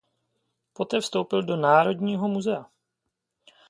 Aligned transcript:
Po 0.73 0.83
té 0.85 0.99
vstoupil 1.01 1.43
do 1.43 1.55
Národního 1.57 2.27
muzea. 2.27 2.65